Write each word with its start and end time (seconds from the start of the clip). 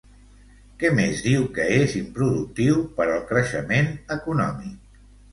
Què 0.83 0.89
més 0.99 1.19
diu 1.25 1.43
que 1.57 1.65
és 1.75 1.91
improductiu 1.99 2.79
per 2.95 3.07
al 3.17 3.21
creixement 3.33 3.91
econòmic? 4.17 4.97